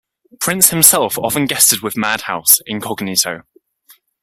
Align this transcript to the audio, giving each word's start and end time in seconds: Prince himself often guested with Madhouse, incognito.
Prince 0.39 0.71
himself 0.71 1.15
often 1.19 1.45
guested 1.45 1.81
with 1.81 1.95
Madhouse, 1.95 2.59
incognito. 2.65 3.43